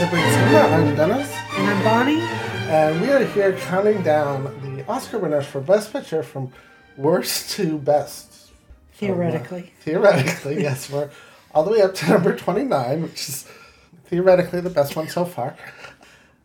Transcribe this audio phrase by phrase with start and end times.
[0.00, 0.58] Siblings Cinema.
[0.60, 2.20] I'm Dennis, And I'm Bonnie.
[2.70, 6.50] and we are here counting down the Oscar winners for Best Picture from
[6.96, 8.50] worst to best.
[8.94, 9.64] Theoretically.
[9.64, 11.10] Uh, theoretically, yes, we're
[11.54, 13.46] all the way up to number 29, which is
[14.06, 15.54] theoretically the best one so far.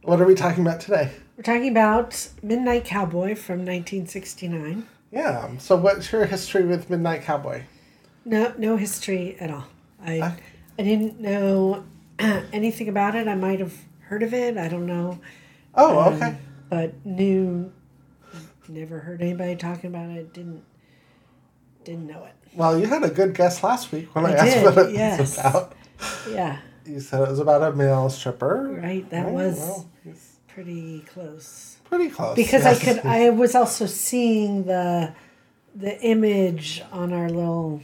[0.03, 1.11] What are we talking about today?
[1.37, 4.85] We're talking about Midnight Cowboy from 1969.
[5.11, 7.63] Yeah, so what's your history with Midnight Cowboy?
[8.25, 9.63] No, no history at all.
[10.03, 10.43] I, Okay.
[10.77, 11.85] I didn't know
[12.53, 13.27] anything about it.
[13.27, 14.57] I might have heard of it.
[14.57, 15.19] I don't know,
[15.73, 16.37] Oh, Um, okay.
[16.69, 17.71] but knew.
[18.67, 20.33] Never heard anybody talking about it.
[20.33, 20.63] Didn't.
[21.83, 22.33] Didn't know it.
[22.55, 25.19] Well, you had a good guess last week when I, I asked did, what it
[25.19, 25.73] was about.
[26.29, 28.79] Yeah, You said it was about a male stripper.
[28.81, 29.07] right.
[29.11, 29.85] That was well,
[30.47, 31.77] pretty close.
[31.83, 32.35] pretty close.
[32.35, 32.81] because yes.
[32.81, 35.13] I could I was also seeing the
[35.75, 37.81] the image on our little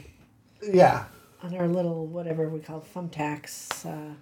[0.62, 1.04] Yeah.
[1.42, 3.84] On our little whatever we call thumbtacks.
[3.86, 4.14] Uh,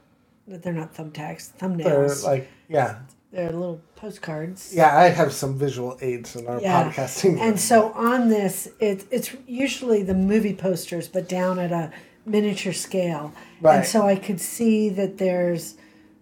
[0.47, 2.23] they're not thumbtacks, thumbnails.
[2.23, 2.99] They're like, yeah.
[3.33, 4.75] They're little postcards.
[4.75, 6.91] Yeah, I have some visual aids in our Yeah.
[6.91, 7.39] podcasting.
[7.41, 11.93] And so on this, it, it's usually the movie posters, but down at a
[12.27, 13.33] miniature scale.
[13.61, 13.77] Right.
[13.77, 15.77] And so I could see that there's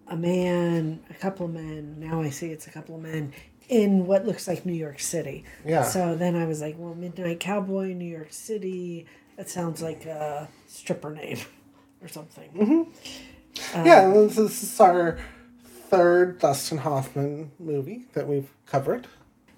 [0.07, 1.95] a man, a couple of men.
[1.99, 3.33] Now I see it's a couple of men
[3.69, 5.45] in what looks like New York City.
[5.65, 5.83] Yeah.
[5.83, 9.07] So then I was like, well, Midnight Cowboy, New York City.
[9.39, 11.37] That sounds like a stripper name
[12.01, 12.49] or something.
[12.51, 13.85] Mm-hmm.
[13.85, 15.17] yeah, this is our
[15.87, 19.07] third Dustin Hoffman movie that we've covered.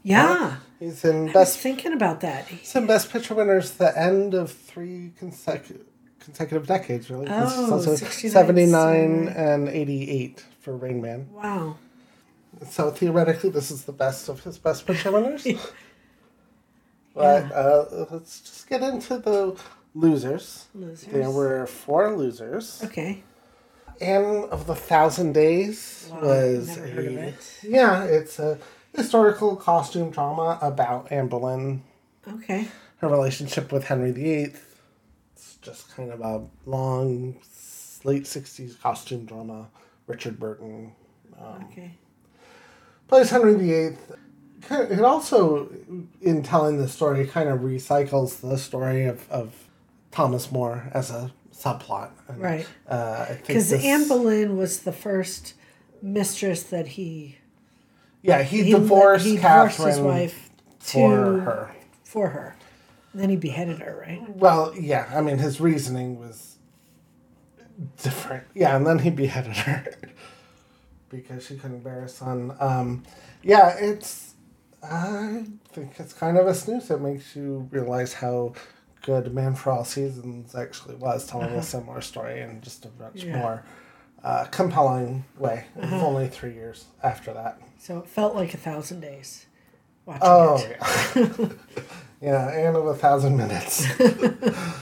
[0.03, 0.57] Yeah.
[0.79, 2.47] He's in I was best thinking about that.
[2.47, 5.87] he's in best picture winners the end of three consecutive
[6.19, 7.25] consecutive decades really.
[7.27, 9.35] Oh, also 79 sorry.
[9.35, 11.27] and 88 for Rain Man.
[11.31, 11.77] Wow.
[12.69, 15.47] So theoretically, this is the best of his best picture winners.
[17.13, 19.59] But uh, let's just get into the
[19.93, 20.67] losers.
[20.73, 21.11] Losers.
[21.11, 22.81] There were four losers.
[22.85, 23.23] Okay.
[23.99, 27.59] Anne of the Thousand Days Wow, was never heard of a it.
[27.63, 28.57] yeah, it's a
[28.95, 31.83] historical costume drama about Anne Boleyn,
[32.27, 32.67] Okay.
[32.97, 34.53] her relationship with Henry VIII.
[35.35, 37.35] It's just kind of a long,
[38.03, 39.67] late '60s costume drama.
[40.07, 40.93] Richard Burton
[41.65, 41.91] Okay.
[43.07, 43.97] plays Henry VIII.
[44.71, 45.69] It also,
[46.21, 49.53] in telling the story, kind of recycles the story of, of
[50.11, 52.11] Thomas More as a subplot.
[52.27, 52.67] And, Right.
[52.87, 55.53] Uh, Because this- Anne Boleyn was the first
[56.01, 57.37] mistress that he
[58.23, 60.49] yeah, he, he, divorced he divorced Catherine his wife
[60.87, 61.75] to, for her.
[62.03, 62.55] for her.
[63.13, 64.21] And then he beheaded her, right?
[64.35, 66.55] Well, yeah, I mean, his reasoning was
[68.01, 68.45] different.
[68.53, 69.85] Yeah, and then he beheaded her
[71.09, 72.55] because she couldn't bear a son.
[72.59, 73.03] Um,
[73.43, 74.30] yeah, it's.
[74.83, 76.89] I think it's kind of a snooze.
[76.89, 78.53] It makes you realize how
[79.03, 83.23] good Man for All Seasons actually was, telling a similar story in just a much
[83.23, 83.37] Yeah.
[83.37, 83.63] more
[84.23, 85.65] uh, compelling way.
[85.75, 87.59] Was only three years after that.
[87.77, 89.45] So it felt like a thousand days
[90.05, 90.77] watching Oh it.
[90.79, 91.49] yeah,
[92.21, 93.85] yeah, and of a thousand minutes.
[93.99, 94.75] uh,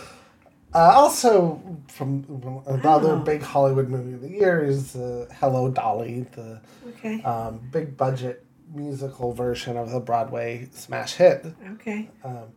[0.74, 3.24] also, from another Wow.
[3.24, 7.22] big Hollywood movie of the year is uh, Hello Dolly, the Okay.
[7.24, 11.46] um, big budget musical version of the Broadway smash hit.
[11.74, 12.09] Okay.
[12.24, 12.53] Um,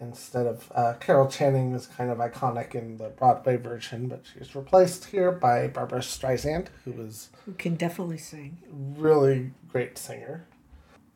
[0.00, 4.54] instead of uh, Carol Channing is kind of iconic in the Broadway version, but she's
[4.54, 8.58] replaced here by Barbra Streisand, who was Who can definitely sing.
[8.70, 10.46] really great singer.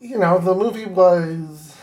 [0.00, 1.76] You know, the movie was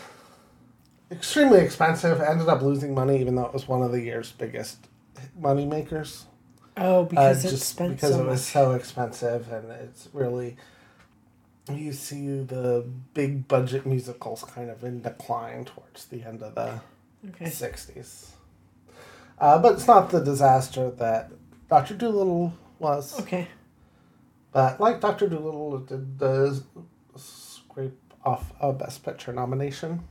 [1.10, 4.86] extremely expensive, ended up losing money, even though it was one of the year's biggest
[5.38, 6.26] money makers.
[6.76, 8.52] Oh, Uh, because it just because so it was much.
[8.52, 10.56] so expensive, and it's really
[11.68, 16.80] you see the big budget musicals kind of in decline towards the end of the
[17.28, 17.48] Okay.
[17.48, 18.32] sixties.
[19.38, 21.30] Uh, but it's not the disaster that
[21.70, 23.18] Doctor Dolittle was.
[23.20, 23.48] Okay.
[24.52, 26.52] But like Doctor Dolittle, it did uh,
[27.16, 30.04] scrape off a Best Picture nomination.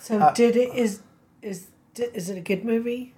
[0.00, 1.00] So Uh, did it is
[1.40, 3.14] is is it a good movie?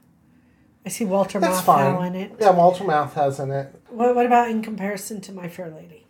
[0.85, 2.33] I see Walter Matthau in it.
[2.41, 3.75] Yeah, Walter Matthau's in it.
[3.89, 6.06] What, what about in comparison to My Fair Lady?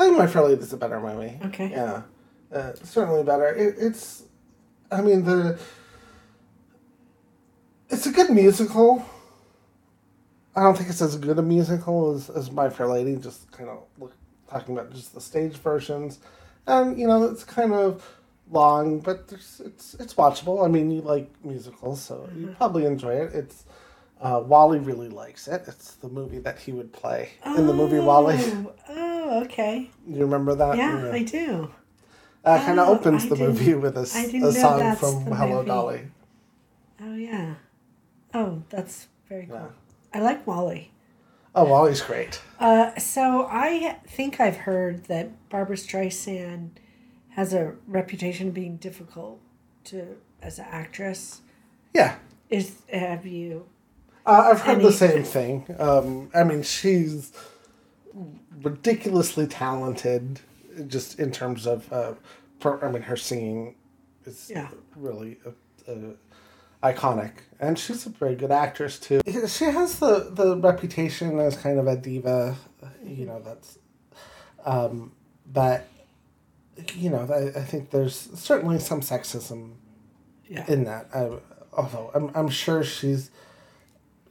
[0.00, 1.38] I think My Fair Lady is a better movie.
[1.44, 1.70] Okay.
[1.70, 2.02] Yeah,
[2.50, 3.48] uh, certainly better.
[3.48, 4.22] It, it's,
[4.90, 5.58] I mean the.
[7.90, 9.04] It's a good musical.
[10.56, 13.16] I don't think it's as good a musical as, as My Fair Lady.
[13.16, 14.14] Just kind of look,
[14.48, 16.20] talking about just the stage versions,
[16.66, 18.02] and you know it's kind of
[18.50, 20.64] long, but there's, it's it's watchable.
[20.64, 23.34] I mean, you like musicals, so you probably enjoy it.
[23.34, 23.66] It's
[24.20, 25.64] uh, WALL-E really likes it.
[25.66, 28.66] It's the movie that he would play in the movie WALL-E.
[29.30, 29.90] Oh, okay.
[30.08, 30.76] You remember that?
[30.76, 31.70] Yeah, I do.
[32.44, 34.96] Uh, kind of Oh, opens I the movie with a, s- I didn't a song
[34.96, 35.68] from Hello movie.
[35.68, 36.00] Dolly.
[37.00, 37.54] Oh yeah.
[38.34, 39.54] Oh, that's very cool.
[39.56, 39.66] Yeah.
[40.12, 40.90] I like WALL-E.
[41.54, 42.40] Oh, well, he's great.
[42.58, 46.70] Uh, so I think I've heard that Barbra Streisand
[47.30, 49.40] has a reputation of being difficult
[49.84, 51.40] to as an actress.
[51.94, 52.16] Yeah.
[52.48, 53.66] Is have you?
[54.26, 55.66] Uh, I've heard the same thing.
[55.78, 57.32] Um, I mean, she's
[58.62, 60.40] ridiculously talented,
[60.86, 61.92] just in terms of.
[61.92, 62.14] Uh,
[62.82, 63.74] I mean, her singing
[64.26, 64.68] is Yeah.
[64.94, 65.94] really uh, uh,
[66.82, 69.20] iconic, and she's a very good actress too.
[69.48, 72.56] She has the the reputation as kind of a diva,
[73.02, 73.40] you know.
[73.42, 73.78] That's,
[74.66, 75.12] um,
[75.50, 75.86] but
[76.94, 79.72] you know, I, I think there's certainly some sexism
[80.46, 80.64] Yeah.
[80.68, 81.08] in that.
[81.14, 81.30] I,
[81.72, 83.30] although I'm, I'm sure she's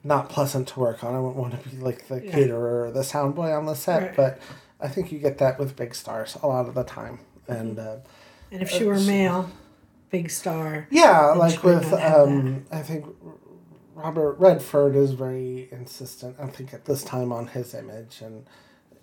[0.03, 1.13] not pleasant to work on.
[1.15, 2.31] I wouldn't want to be like the Yeah.
[2.31, 4.15] caterer or the sound boy on the set, Right.
[4.15, 4.39] but
[4.79, 7.19] I think you get that with big stars a lot of the time.
[7.47, 7.97] And uh,
[8.51, 9.49] And if she were male,
[10.09, 10.87] big star.
[10.89, 13.05] yeah, like with um, I think
[13.95, 16.37] Robert Redford is very insistent.
[16.39, 18.45] I think at this time on his image, and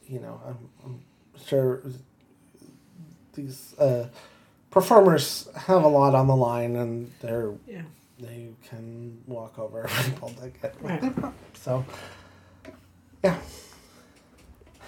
[0.09, 1.01] you know, I'm, I'm
[1.45, 1.83] sure
[3.35, 4.09] these uh,
[4.71, 7.83] performers have a lot on the line, and they're Yeah.
[8.19, 11.01] They can walk over people to get what Right.
[11.03, 11.35] they want.
[11.55, 11.85] So,
[13.25, 13.39] yeah.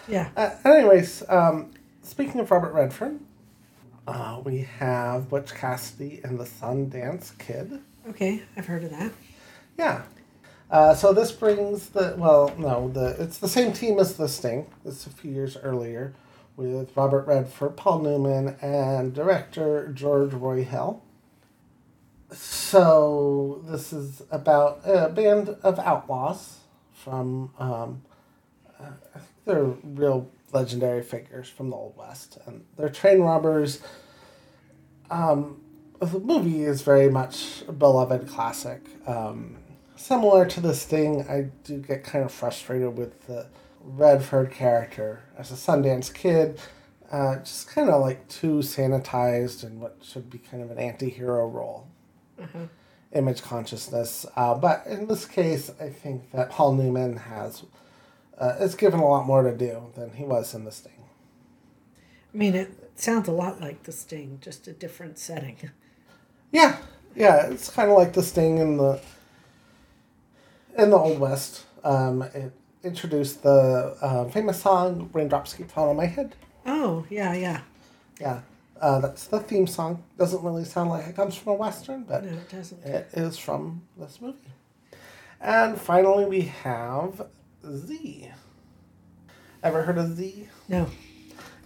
[0.09, 0.31] Yeah.
[0.37, 1.71] Uh, anyways, um,
[2.03, 3.21] speaking of Robert Redford,
[4.07, 7.81] uh, we have Butch Cassidy and the Sundance Kid.
[8.09, 9.13] Okay, I've heard of that.
[9.77, 10.03] Yeah.
[10.71, 14.67] Uh, so this brings the well, no, the it's the same team as the Sting.
[14.85, 16.15] It's a few years earlier,
[16.57, 21.03] with Robert Redford, Paul Newman, and director George Roy Hill.
[22.31, 26.59] So this is about a band of outlaws
[26.93, 28.03] from um,
[28.79, 28.91] uh,
[29.45, 33.81] they're real legendary figures from the Old West, and they're train robbers.
[35.11, 35.63] Um,
[36.01, 38.83] the movie is very much a beloved classic.
[39.07, 39.57] Um,
[39.97, 43.47] similar to this thing I do get kind of frustrated with the
[43.81, 46.61] Redford character as a Sundance kid.
[47.11, 51.09] Uh, just kind of like too sanitized and what should be kind of an anti
[51.09, 51.47] hero
[52.39, 52.69] role.
[53.13, 54.27] Image consciousness.
[54.37, 57.65] Uh, but in this case, I think that Paul Newman has
[58.39, 60.93] uh, is given a lot more to do than he was in The Sting.
[62.33, 65.57] I mean, it sounds a lot like The Sting, just a different setting.
[66.53, 66.79] Yeah,
[67.15, 69.01] yeah, it's kind of like the Sting in the
[70.77, 71.65] in the Old West.
[71.85, 72.53] Um, it
[72.83, 76.37] introduced the uh, famous song "Raindrops Keep Falling on My Head."
[76.67, 77.61] Oh, yeah, yeah.
[78.21, 78.41] Yeah,
[78.81, 80.03] uh, that's the theme song.
[80.19, 82.85] Doesn't really sound like it comes from a western, but No, it doesn't.
[82.85, 84.39] it is from this movie.
[85.41, 87.27] And finally, we have
[87.71, 88.31] Z.
[89.63, 90.49] Ever heard of Z?
[90.69, 90.87] No.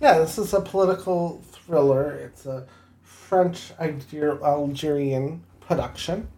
[0.00, 2.12] Yeah, this is a political thriller.
[2.12, 2.66] It's a
[3.02, 6.28] French Algerian production,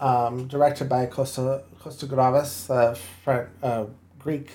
[0.00, 3.84] um, directed by Costa Costa Gavras, a French, uh,
[4.18, 4.50] Greek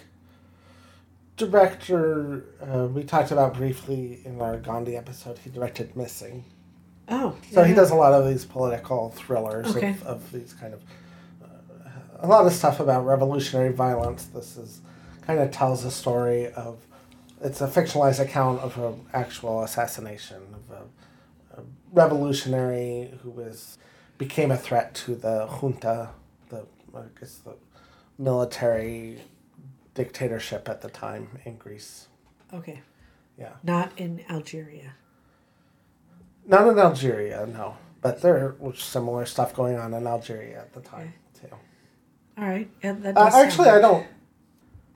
[1.37, 2.45] director.
[2.61, 5.37] Uh, we talked about briefly in our Gandhi episode.
[5.39, 6.45] He directed Missing,
[7.09, 9.89] Oh, so he does a lot of these political thrillers Okay.
[9.89, 10.81] of, of these kind of
[11.43, 11.47] uh,
[12.19, 14.25] a lot of stuff about revolutionary violence.
[14.25, 14.79] This is
[15.21, 16.77] kind of tells a story of
[17.41, 23.77] it's a fictionalized account of an actual assassination of a, a revolutionary who was
[24.17, 26.09] became a threat to the junta,
[26.49, 26.65] the
[26.95, 27.55] I guess the
[28.17, 29.19] military
[29.93, 32.07] dictatorship at the time in Greece.
[32.53, 32.81] Okay.
[33.37, 33.53] Yeah.
[33.63, 34.93] Not in Algeria.
[36.45, 37.77] Not in Algeria, no.
[38.01, 41.47] But there was similar stuff going on in Algeria at the time, too.
[42.37, 42.69] All right.
[42.81, 44.05] That Uh, actually, I don't.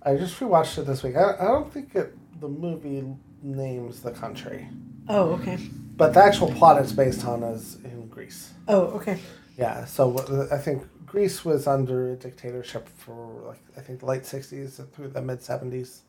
[0.03, 1.15] I just rewatched it this week.
[1.15, 3.05] I, I don't think it, the movie
[3.41, 4.67] names the country.
[5.09, 5.57] Oh, okay.
[5.95, 8.51] But the actual plot it's based on is in Greece.
[8.67, 9.19] Oh, okay.
[9.57, 14.23] Yeah, so I think Greece was under a dictatorship for, like, I think the late
[14.23, 16.01] 60s through the mid 70s.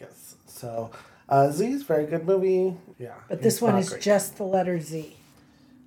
[0.00, 0.36] Yes.
[0.46, 0.90] So,
[1.28, 2.76] uh, Z is a very good movie.
[2.98, 3.14] Yeah.
[3.28, 4.02] But this one is great.
[4.02, 5.16] just the letter Z.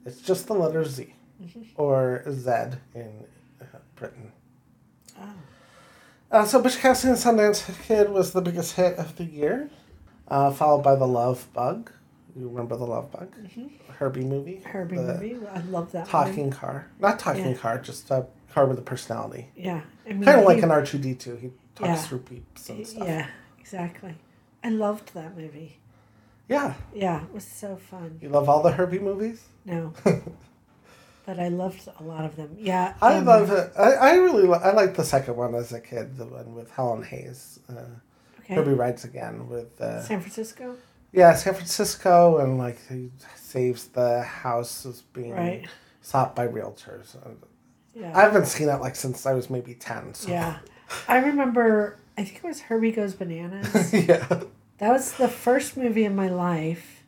[0.06, 1.62] It's just the letter Z Mm-hmm.
[1.76, 2.50] or Z
[2.96, 3.12] in
[3.62, 4.32] uh, Britain.
[5.22, 5.30] Oh.
[6.32, 9.70] Uh, so, Butch Cassidy and Sundance Kid was the biggest hit of the year,
[10.30, 11.92] uh, followed by The Love Bug.
[12.38, 13.34] You remember The Love Bug?
[13.98, 14.54] Herbie movie?
[14.56, 14.70] Mm-hmm.
[14.70, 15.38] Herbie movie.
[15.54, 16.08] I love that one.
[16.26, 16.88] Talking car.
[17.00, 17.54] Not talking Yeah.
[17.56, 19.50] car, just a car with a personality.
[19.56, 19.82] Yeah.
[20.06, 21.40] I mean, Kind of like an R2D2.
[21.40, 21.96] He talks Yeah.
[21.96, 23.08] through peeps and stuff.
[23.08, 23.28] Yeah,
[23.60, 24.16] exactly.
[24.64, 25.78] I loved that movie.
[26.48, 26.76] Yeah.
[26.94, 28.20] Yeah, it was so fun.
[28.22, 29.44] You love all the Herbie movies?
[29.66, 29.94] No.
[31.26, 32.56] but I loved a lot of them.
[32.60, 32.94] Yeah.
[33.02, 33.72] I um, love it.
[33.78, 37.04] I, I really I liked the second one as a kid, the one with Helen
[37.04, 37.60] Hayes.
[37.68, 37.82] Uh,
[38.48, 38.56] Okay.
[38.56, 40.78] Herbie Rides Again with uh, San Francisco?
[41.12, 45.68] Yeah San Francisco and like he saves the house as being Right.
[46.02, 47.16] sought by realtors.
[47.94, 48.12] Yeah.
[48.16, 50.14] I haven't seen that like since I was maybe ten.
[50.14, 50.60] So yeah.
[51.08, 51.98] I remember.
[52.18, 53.94] I think it was Herbie Goes Bananas.
[53.94, 54.26] yeah.
[54.80, 57.04] that was the first movie in my life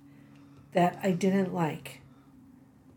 [0.74, 2.01] that I didn't like.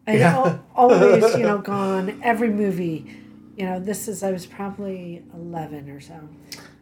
[0.06, 0.36] I Yeah.
[0.36, 3.18] al- always, you know, gone every movie.
[3.56, 6.28] You know, this is I was probably eleven or so,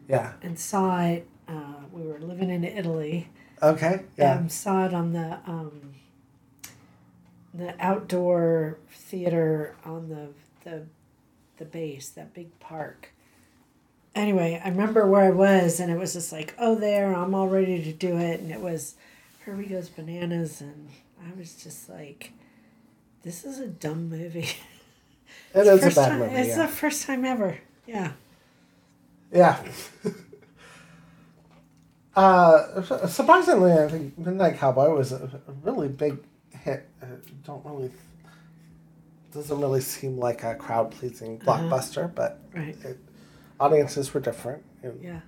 [0.07, 0.33] Yeah.
[0.41, 1.27] and saw it.
[1.47, 3.29] Uh, we were living in Italy.
[3.63, 4.03] Okay.
[4.17, 4.35] Yeah.
[4.35, 5.93] Um, saw it on the um,
[7.53, 10.29] the outdoor theater on the
[10.69, 10.83] the
[11.57, 13.09] the base, that big park.
[14.15, 17.47] Anyway, I remember where I was, and it was just like, oh, there, I'm all
[17.47, 18.95] ready to do it, and it was
[19.45, 20.89] Herbie Goes Bananas, and
[21.25, 22.33] I was just like,
[23.23, 24.49] this is a dumb movie.
[25.55, 26.35] it is a bad time- movie.
[26.35, 26.63] It's Yeah.
[26.63, 27.59] the first time ever.
[27.87, 28.11] Yeah.
[29.31, 29.63] Yeah.
[32.15, 35.29] uh, surprisingly, I think Midnight Cowboy was a,
[35.63, 36.17] really big
[36.49, 36.87] hit.
[37.01, 37.05] Uh,
[37.45, 37.91] don't really
[39.33, 42.75] doesn't really seem like a crowd pleasing blockbuster, but Right.
[42.83, 42.97] it,
[43.61, 44.61] audiences were different.
[44.83, 45.19] In, Yeah.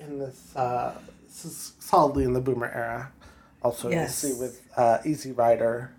[0.00, 0.92] in this, uh,
[1.26, 3.10] this is solidly in the boomer era.
[3.62, 4.22] Also, Yes.
[4.22, 5.92] you see with uh, Easy Rider.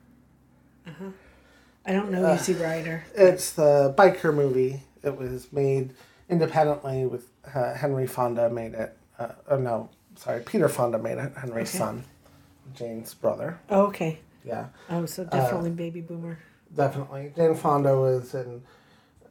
[1.86, 3.04] I don't know Easy Rider.
[3.16, 4.84] It's the biker movie.
[5.04, 5.94] It was made
[6.30, 8.96] independently with uh, Henry Fonda made it.
[9.18, 9.90] Uh, oh no,
[10.20, 11.32] sorry, Peter Fonda made it.
[11.38, 11.78] Henry's Okay.
[11.80, 12.04] son,
[12.76, 13.60] Jane's brother.
[13.70, 14.20] Oh, okay.
[14.46, 16.38] Yeah, Oh, so definitely baby boomer.
[16.76, 17.32] definitely.
[17.36, 18.62] Jane Fonda was in.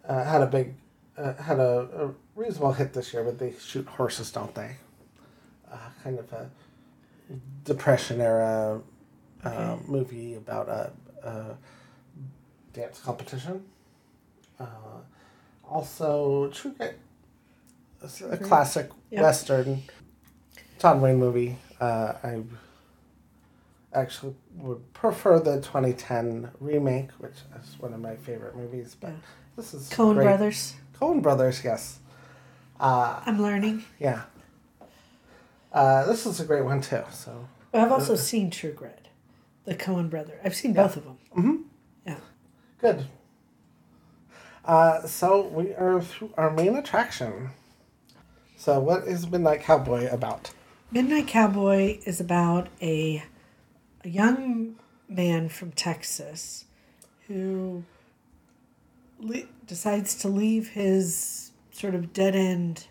[0.06, 0.74] Uh, had a big,
[1.18, 4.76] uh, had a, a reasonable hit this year but "They Shoot Horses, Don't They?"
[5.70, 6.48] Uh, kind of a
[7.64, 8.80] depression era
[9.44, 9.82] uh, Okay.
[9.86, 10.90] movie about a,
[11.28, 11.56] a
[12.72, 13.64] dance competition.
[14.58, 14.64] Uh,
[15.68, 16.98] also, True Grit,
[18.02, 19.22] It's a classic Yep.
[19.22, 19.82] western
[20.78, 21.56] John Wayne movie.
[21.80, 22.42] Uh, I
[23.92, 28.96] actually would prefer the 2010 remake, which is one of my favorite movies.
[29.00, 29.16] But Yeah.
[29.56, 30.24] this is Coen great.
[30.24, 30.74] Brothers.
[31.00, 31.98] Coen Brothers, yes.
[32.80, 33.84] Uh, I'm learning.
[33.98, 34.22] yeah.
[35.72, 37.02] Uh, this is a great one too.
[37.12, 39.08] So I've also seen True Grit,
[39.64, 40.40] the Coen brother.
[40.42, 41.18] I've seen both of them.
[41.36, 41.62] Mhm.
[42.06, 42.16] Yeah.
[42.80, 43.06] good.
[44.64, 47.50] Uh, so we are through our main attraction.
[48.56, 50.50] So what is Midnight Cowboy about?
[50.90, 53.22] Midnight Cowboy is about a,
[54.04, 54.76] a young
[55.06, 56.64] man from Texas
[57.26, 57.84] who
[59.18, 62.86] le- decides to leave his sort of dead end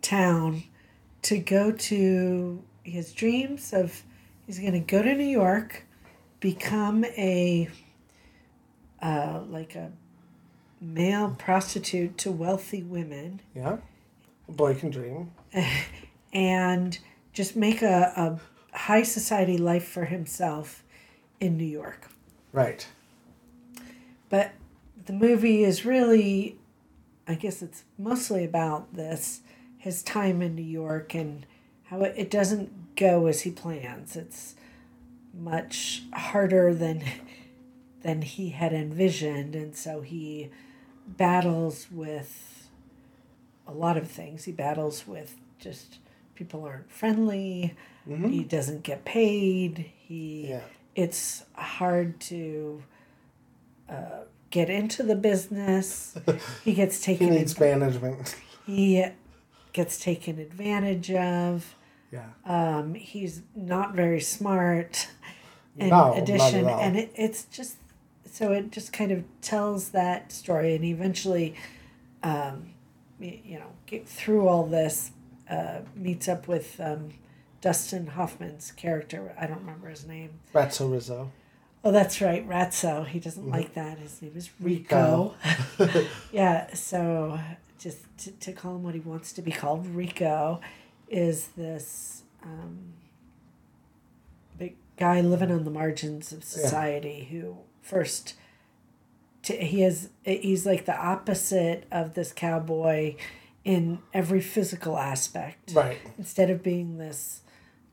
[0.00, 0.62] town
[1.20, 4.04] to go to his dreams of
[4.46, 5.84] he's going to go to New York,
[6.40, 7.68] become a
[9.02, 9.92] uh, like a
[10.80, 13.42] male prostitute to wealthy women.
[13.54, 13.76] Yeah,
[14.48, 15.30] a boy can dream.
[16.32, 16.98] and
[17.38, 18.12] just make a,
[18.72, 20.82] a high society life for himself
[21.38, 22.08] in New York.
[22.52, 22.84] Right.
[24.28, 24.50] But
[25.06, 26.58] the movie is really,
[27.28, 29.42] I guess it's mostly about this
[29.78, 31.46] his time in New York and
[31.84, 34.16] how it, it doesn't go as he plans.
[34.16, 34.56] It's
[35.32, 37.04] much harder than
[38.02, 40.50] than he had envisioned, and so he
[41.06, 42.68] battles with
[43.66, 44.44] a lot of things.
[44.44, 45.98] He battles with just
[46.38, 47.74] people aren't friendly.
[48.06, 49.90] He doesn't get paid.
[49.98, 50.60] He Yeah.
[50.94, 52.82] it's hard to
[53.88, 56.16] uh, get into the business.
[56.64, 57.32] he gets taken.
[57.32, 58.36] He needs management.
[58.64, 59.04] he
[59.72, 61.74] gets taken advantage of.
[62.12, 62.28] Yeah.
[62.46, 65.08] Um, he's not very smart.
[65.76, 67.76] In No, addition, and it, it's just
[68.24, 71.54] so it just kind of tells that story, and eventually,
[72.22, 72.70] um,
[73.20, 75.12] you know, get through all this,
[75.50, 77.10] uh, meets up with um,
[77.60, 79.34] Dustin Hoffman's character.
[79.38, 80.40] I don't remember his name.
[80.54, 81.32] Ratso Rizzo.
[81.84, 83.06] Oh, that's right, Ratso.
[83.06, 83.98] He doesn't like that.
[83.98, 85.34] His name is Rico.
[85.78, 86.04] Rico.
[86.32, 87.38] yeah, so
[87.78, 90.60] just to, to call him what he wants to be called, Rico,
[91.08, 92.94] is this um,
[94.58, 98.34] big guy living on the margins of society who first.
[99.44, 103.14] To, he is he's like the opposite of this cowboy
[103.68, 105.98] in every physical aspect Right.
[106.16, 107.42] instead of being this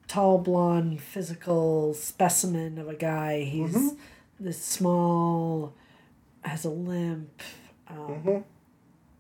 [0.08, 3.94] tall blonde physical specimen of a guy he's
[4.40, 5.74] this small
[6.44, 7.42] has a limp
[7.90, 8.46] um,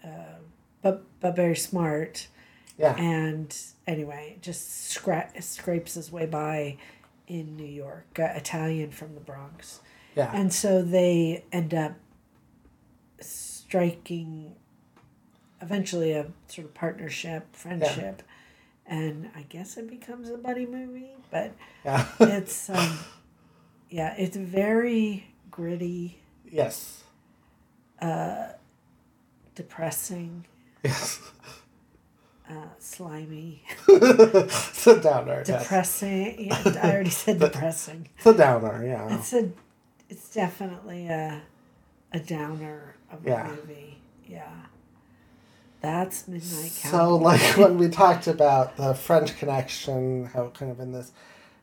[0.02, 0.08] uh,
[0.82, 2.28] but but very smart
[2.78, 2.96] Yeah.
[2.96, 3.54] and
[3.86, 6.78] anyway just scra- scrapes his way by
[7.28, 9.82] in new york uh, italian from the bronx
[10.16, 10.32] Yeah.
[10.34, 11.96] and so they end up
[13.20, 14.56] striking
[15.62, 18.22] eventually a sort of partnership, friendship.
[18.88, 22.06] And I guess it becomes a buddy movie, but yeah.
[22.20, 23.00] it's um
[23.90, 26.20] yeah, it's very gritty,
[26.50, 27.04] yes.
[28.00, 28.50] Uh,
[29.56, 30.46] depressing.
[30.84, 31.20] Yes.
[32.50, 35.44] uh, slimy, it's a downer.
[35.48, 35.64] yes.
[35.64, 36.46] depressing.
[36.48, 38.10] Yeah, I already said depressing.
[38.18, 39.16] It's a downer, yeah.
[39.18, 39.50] It's a,
[40.10, 41.42] it's definitely a,
[42.12, 43.48] a downer of a Yeah.
[43.50, 43.98] movie.
[44.28, 44.52] Yeah.
[45.86, 46.98] That's Midnight Cowboy.
[46.98, 51.12] So, like when we talked about the French Connection, how kind of in this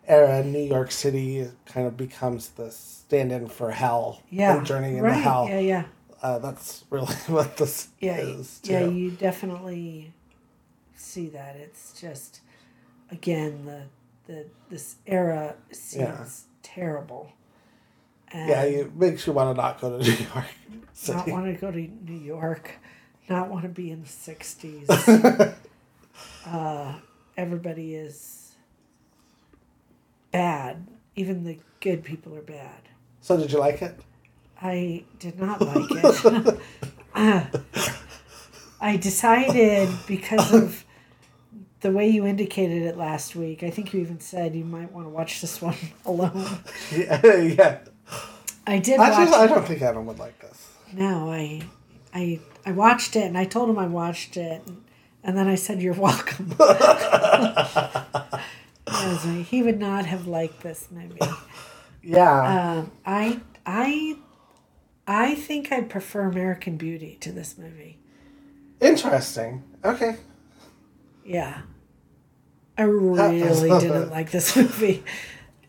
[0.07, 5.23] era, New York City kind of becomes the stand-in for hell yeah, journey into right.
[5.23, 5.47] hell.
[5.49, 5.85] Yeah, yeah,
[6.23, 8.61] Uh, that's really what this yeah, is.
[8.61, 8.73] Too.
[8.73, 8.87] yeah.
[8.87, 10.13] You definitely
[10.95, 11.57] see that.
[11.57, 12.41] It's just,
[13.11, 13.83] again, the
[14.33, 16.25] the this era seems Yeah.
[16.63, 17.33] terrible.
[18.31, 20.47] And yeah, it makes you want to not go to New York
[21.09, 22.71] not want to go to New York,
[23.29, 24.89] not want to be in the sixties.
[26.47, 26.95] uh,
[27.37, 28.53] everybody is
[30.31, 30.87] bad.
[31.15, 32.89] Even the good people are bad.
[33.21, 33.99] so, did you like it?
[34.61, 36.61] I did not like it.
[37.15, 37.45] Uh,
[38.81, 40.85] I decided because of
[41.81, 43.63] the way you indicated it last week.
[43.63, 46.59] I think you even said you might want to watch this one alone.
[46.91, 47.79] Yeah, yeah.
[48.67, 49.13] I did watch.
[49.13, 50.69] I don't think Adam would like this.
[50.93, 51.63] No, I,
[52.15, 54.83] I, I watched it and I told him I watched it, and,
[55.25, 56.55] and then I said you're welcome.
[58.87, 61.19] Like, he would not have liked this movie.
[62.03, 62.79] Yeah.
[62.81, 64.17] Um, I, I,
[65.07, 67.99] I think I prefer American Beauty to this movie.
[68.81, 69.63] Interesting.
[69.85, 70.17] Okay.
[71.25, 71.63] Yeah,
[72.77, 75.05] I really didn't like this movie.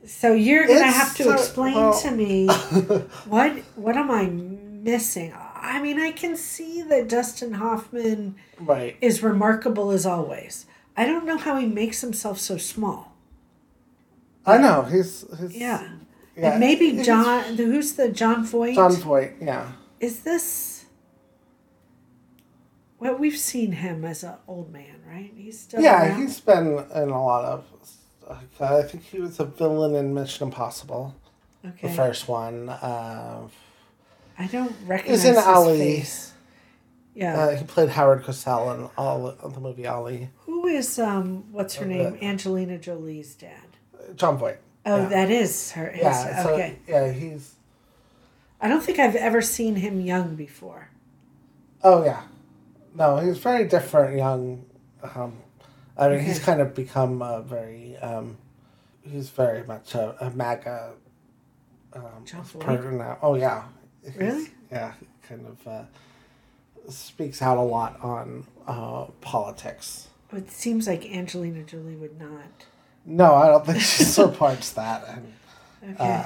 [0.05, 2.47] So you're gonna It's have to so- explain well- to me
[3.27, 5.31] what what am I missing?
[5.63, 8.35] I mean, I can see that Dustin Hoffman.
[8.59, 8.97] Right.
[9.01, 10.65] is remarkable as always.
[10.97, 13.13] I don't know how he makes himself so small.
[14.45, 14.83] I know.
[14.83, 15.25] He's.
[15.39, 15.87] he's Yeah.
[16.35, 18.75] yeah, and maybe Jon, who's the Jon Voight?
[18.75, 19.71] Jon Voight, yeah.
[19.99, 20.85] Is this.
[22.99, 25.31] Well, we've seen him as an old man, right?
[25.35, 25.81] He's still.
[25.81, 26.21] Yeah, around?
[26.21, 27.65] he's been in a lot of.
[28.59, 31.15] I think he was a villain in Mission Impossible,
[31.81, 32.69] the first one.
[32.69, 33.47] Uh,
[34.37, 35.77] I don't recognize in his Ali.
[35.77, 36.33] face.
[37.15, 37.37] Yeah.
[37.39, 40.29] uh, he played Howard Cosell in all of the movie Ali.
[40.45, 42.13] Who is, um, what's her Uh, name?
[42.13, 43.51] the- Angelina Jolie's dad.
[44.15, 44.57] Jon Voight.
[44.85, 45.09] Oh, Yeah.
[45.09, 45.89] that is her.
[45.91, 46.43] His, Yeah.
[46.43, 46.79] So, okay.
[46.87, 47.53] Yeah, he's.
[48.59, 50.89] I don't think I've ever seen him young before.
[51.83, 52.23] Oh yeah,
[52.95, 54.65] no, he's very different, young.
[55.15, 55.33] Um,
[55.97, 57.97] I mean, he's kind of become a very.
[57.97, 58.37] Um,
[59.03, 60.93] he's very much a, a MAGA.
[61.93, 62.91] Um, Jon Voight?
[62.93, 63.17] now.
[63.21, 63.63] Oh yeah.
[64.15, 64.49] Really?
[64.71, 64.93] Yeah,
[65.27, 65.83] kind of uh,
[66.89, 70.07] speaks out a lot on uh, politics.
[70.31, 72.65] It seems like Angelina Jolie would not.
[73.05, 75.07] No, I don't think she supports that.
[75.07, 75.33] And
[75.95, 76.03] Okay.
[76.11, 76.25] uh,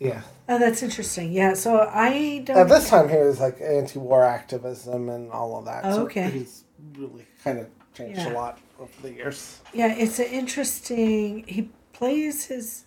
[0.00, 1.32] yeah, oh, that's interesting.
[1.32, 1.54] Yeah.
[1.54, 2.56] So I don't.
[2.58, 5.82] at this time he was like anti-war activism and all of that.
[5.84, 6.28] Oh, so okay.
[6.30, 6.64] He's
[6.98, 8.32] really kind of changed Yeah.
[8.32, 9.60] a lot over the years.
[9.72, 11.44] yeah, it's an interesting.
[11.46, 12.84] He plays his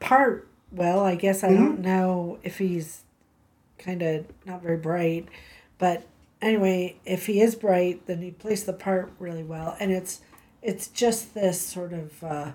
[0.00, 1.00] part well.
[1.00, 1.64] I guess I Mm-hmm.
[1.64, 3.03] don't know if he's
[3.84, 5.28] kind of not very bright,
[5.78, 6.04] but
[6.40, 10.20] anyway, if he is bright, then he plays the part really well, and it's
[10.62, 12.22] it's just this sort of.
[12.24, 12.52] Uh,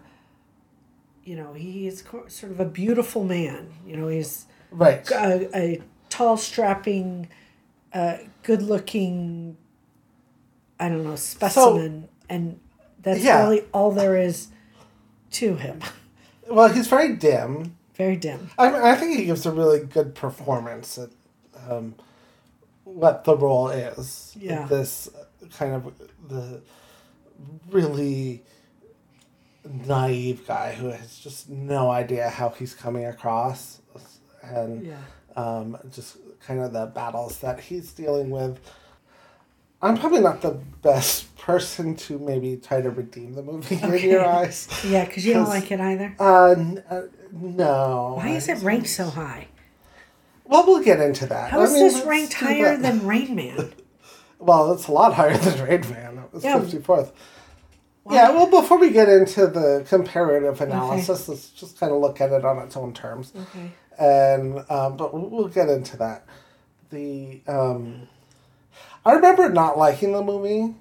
[1.23, 3.69] you know, he is co- sort of a beautiful man.
[3.85, 5.07] You know, he's Right.
[5.11, 7.27] a, a tall, strapping,
[7.93, 9.55] uh, good-looking,
[10.79, 12.59] I don't know, specimen, and
[13.03, 13.43] that's Yeah.
[13.43, 14.47] really all there is
[15.31, 15.81] to him.
[16.49, 17.75] Well, he's very dim.
[17.93, 18.49] Very dim.
[18.57, 20.97] I, mean, I think he gives a really good performance
[21.69, 21.95] um,
[22.83, 24.35] what the role is.
[24.39, 24.65] Yeah.
[24.67, 25.09] This
[25.57, 25.93] kind of
[26.27, 26.61] the
[27.69, 28.43] really
[29.85, 33.81] naive guy who has just no idea how he's coming across,
[34.41, 34.97] and Yeah.
[35.35, 38.59] um, just kind of the battles that he's dealing with.
[39.81, 44.25] I'm probably not the best person to maybe try to redeem the movie in your
[44.25, 44.67] eyes.
[44.85, 46.15] Yeah, because you don't like it either.
[46.19, 47.01] Uh, n- uh,
[47.31, 48.15] no.
[48.17, 49.47] Why is it ranked so high?
[50.49, 51.51] Well, we'll get into that.
[51.51, 52.81] How I is mean, this ranked higher that.
[52.81, 53.71] than Rain Man?
[54.41, 56.17] Well, it's a lot higher than Rain Man.
[56.19, 56.57] It was Yeah.
[56.59, 57.11] 54th.
[58.09, 62.31] Yeah, well, before we get into the comparative analysis, let's just kind of look at
[62.31, 63.33] it on its own terms.
[63.35, 63.71] Okay.
[63.99, 66.25] And, um, but we'll we'll get into that.
[66.89, 68.07] The, um,
[69.05, 70.73] I remember not liking the movie,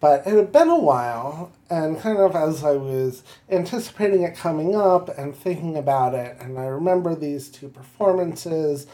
[0.00, 4.76] but it had been a while, and kind of as I was anticipating it coming
[4.76, 8.86] up and thinking about it, and I remember these two performances,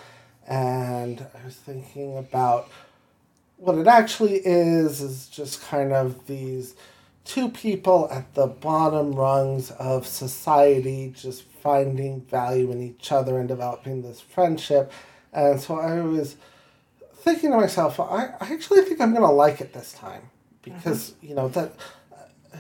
[0.47, 2.71] and I was thinking about
[3.57, 6.75] what it actually is is just kind of these
[7.25, 13.49] two people at the bottom rungs of society just finding value in each other and
[13.49, 14.93] developing this friendship.
[15.33, 16.37] And so I was
[17.15, 20.31] thinking to myself, I, I actually think I'm going to like it this time
[20.65, 21.73] because you know that.
[22.53, 22.59] Uh,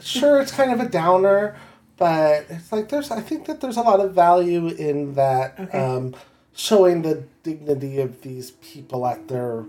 [0.00, 1.56] sure, it's kind of a downer,
[1.96, 3.10] but it's like there's.
[3.10, 5.58] I think that there's a lot of value in that.
[5.58, 5.78] Okay.
[5.78, 6.14] Um,
[6.54, 9.64] showing the dignity of these people at their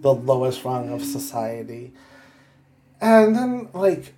[0.00, 1.92] the lowest rung of society.
[3.00, 4.12] And then like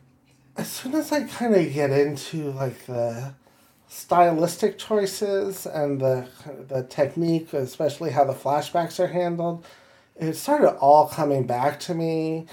[0.56, 3.34] as soon as I kind of get into like the
[3.88, 6.26] stylistic choices and the
[6.68, 9.64] the technique, especially how the flashbacks are handled,
[10.16, 12.46] it started all coming back to me,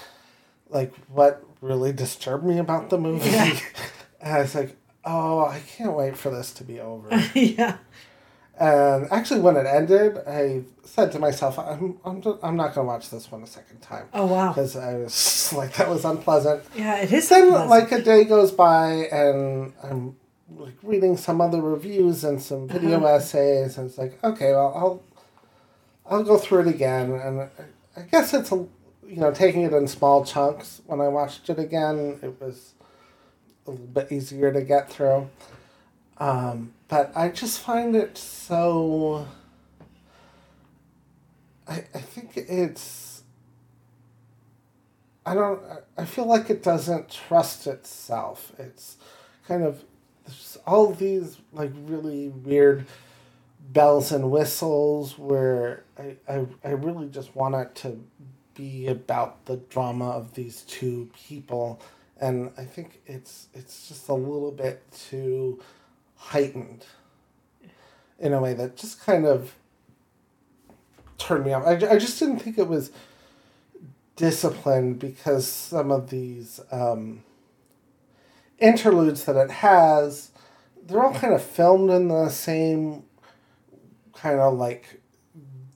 [0.71, 3.29] like what really disturbed me about the movie.
[3.29, 3.59] Yeah.
[4.21, 7.09] and I was like, oh, I can't wait for this to be over.
[7.35, 7.77] yeah.
[8.59, 12.85] And actually, when it ended, I said to myself, I'm, I'm, just, I'm not going
[12.85, 14.07] to watch this one a second time.
[14.13, 14.49] Oh wow.
[14.49, 16.63] Because I was like, that was unpleasant.
[16.75, 17.27] Yeah, it is.
[17.29, 17.69] Then, unpleasant.
[17.69, 20.15] like, a day goes by, and I'm
[20.55, 23.15] like reading some other reviews and some video Uh-huh.
[23.15, 25.03] essays, and it's like, okay, well, I'll,
[26.05, 27.13] I'll go through it again.
[27.13, 27.49] And
[27.97, 28.67] I guess it's, a,
[29.11, 30.81] you know, taking it in small chunks.
[30.85, 32.75] When I watched it again, it was
[33.67, 35.29] a little bit easier to get through.
[36.17, 39.27] Um, but I just find it so.
[41.67, 43.23] I, I think it's.
[45.25, 45.61] I don't.
[45.97, 48.53] I feel like it doesn't trust itself.
[48.57, 48.95] It's
[49.45, 49.83] kind of.
[50.65, 52.85] All these, like, really weird
[53.73, 57.99] bells and whistles where I, I, I really just want it to
[58.53, 61.81] be about the drama of these two people.
[62.19, 65.59] And I think it's it's just a little bit too
[66.15, 66.85] heightened
[68.19, 69.55] in a way that just kind of
[71.17, 71.65] turned me off.
[71.65, 72.91] I, I just didn't think it was
[74.15, 77.23] disciplined because some of these um,
[78.59, 80.31] interludes that it has,
[80.85, 83.03] they're all kind of filmed in the same
[84.13, 85.01] kind of like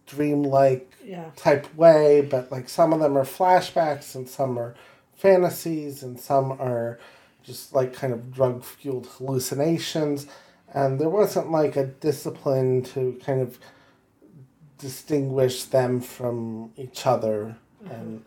[0.06, 1.32] dreamlike yeah.
[1.36, 4.76] type way, but like some of them are flashbacks and some are
[5.16, 7.00] fantasies and some are
[7.44, 10.28] just like kind of drug fueled hallucinations.
[10.74, 13.60] And there wasn't like a discipline to kind of
[14.78, 17.56] distinguish them from each other.
[17.84, 17.94] Mm-hmm.
[17.94, 18.26] And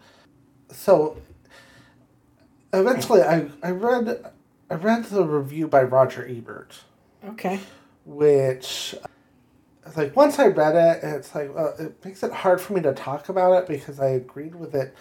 [0.71, 1.19] so
[2.73, 4.33] eventually I, I read
[4.71, 6.81] I read the review by Roger Ebert
[7.27, 7.59] Okay.
[8.05, 8.95] which
[9.97, 12.93] like once I read it, it's like well, it makes it hard for me to
[12.93, 14.95] talk about it because I agreed with it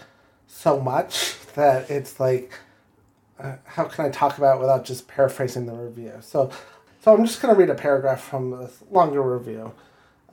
[0.47, 2.53] so much that it's like
[3.39, 6.13] uh, how can I talk about it without just paraphrasing the review?
[6.21, 6.51] So,
[7.01, 9.73] so I'm just to read a paragraph from this longer review.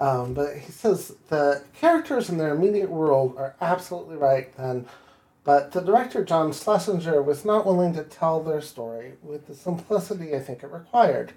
[0.00, 4.86] Um, but he says the characters in their immediate world are absolutely right then,
[5.44, 10.34] but the director John Schlesinger was not willing to tell their story with the simplicity
[10.34, 11.32] I think it required.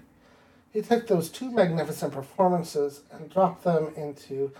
[0.72, 4.52] He took those two magnificent performances and dropped them into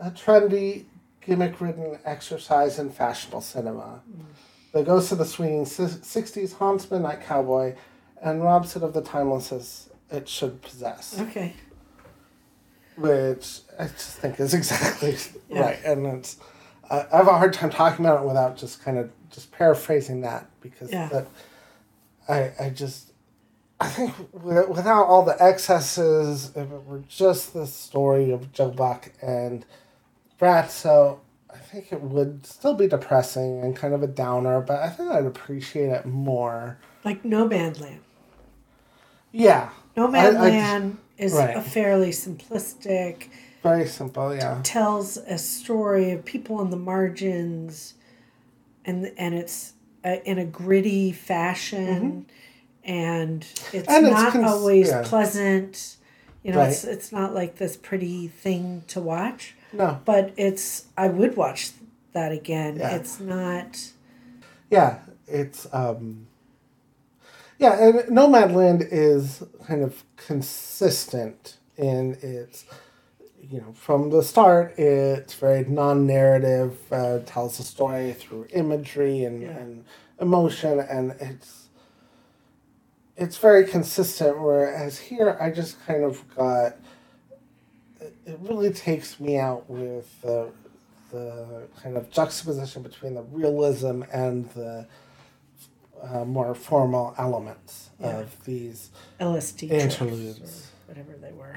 [0.00, 0.84] a trendy,
[1.20, 4.00] gimmick ridden exercise in fashionable cinema.
[4.10, 4.24] Mm.
[4.72, 7.74] The ghost of the swinging 60s haunts Midnight Cowboy
[8.22, 11.54] and robs it of the timelessness it should possess, Okay.
[12.96, 15.16] which I just think is exactly
[15.50, 15.60] Yeah.
[15.60, 15.78] right.
[15.84, 16.36] And it's,
[16.90, 20.20] I I have a hard time talking about it without just kind of just paraphrasing
[20.22, 21.08] that because Yeah.
[21.08, 21.26] that
[22.28, 23.12] I, I just
[23.80, 29.12] I think without all the excesses, if it were just the story of Joe Buck
[29.22, 29.64] and
[30.40, 31.18] Ratso,
[31.52, 35.10] I think it would still be depressing and kind of a downer, but I think
[35.10, 36.78] I'd appreciate it more.
[37.04, 38.00] Like Nomadland.
[39.32, 39.70] Yeah.
[39.96, 41.56] No Man's I- I- Land is right.
[41.56, 43.28] a fairly simplistic,
[43.62, 44.60] Very simple, yeah.
[44.64, 47.94] tells a story of people on the margins,
[48.84, 49.72] and and it's
[50.04, 52.26] uh, in a gritty fashion,
[52.88, 53.88] and it's.
[53.88, 55.02] And it's not cons- always yeah.
[55.04, 55.96] pleasant.
[56.42, 56.70] You know, Right.
[56.70, 60.00] it's it's not like this pretty thing to watch, No.
[60.04, 61.70] but it's I would watch
[62.12, 62.76] that again.
[62.76, 62.96] Yeah.
[62.96, 63.92] It's not.
[64.70, 66.26] Yeah, it's um
[67.58, 72.64] yeah, and Nomadland is kind of consistent in its
[73.50, 79.40] you know, from the start it's very non-narrative, uh, tells a story through imagery and,
[79.42, 79.48] Yeah.
[79.56, 79.84] and
[80.20, 81.67] emotion and it's
[83.18, 86.76] it's very consistent whereas here I just kind of got
[88.00, 90.50] it, it really takes me out with the
[91.10, 94.86] the kind of juxtaposition between the realism and the
[96.02, 98.18] uh, more formal elements Yeah.
[98.20, 98.90] of these.
[99.20, 100.68] LSD Interludes.
[100.86, 101.56] whatever they were.